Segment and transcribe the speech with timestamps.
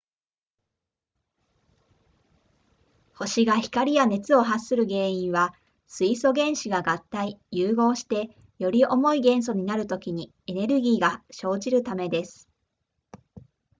[3.13, 5.53] 星が光や熱を発する原因は
[5.85, 12.49] 水素原子が合体融合してより重い元素になるときにエネルギーが生じるためです